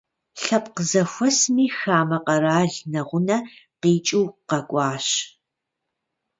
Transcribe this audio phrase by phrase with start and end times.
[0.43, 3.37] Лъэпкъ зэхуэсым хамэ къэрал нэгъунэ
[3.81, 5.07] къикӏыу къэкӏуащ.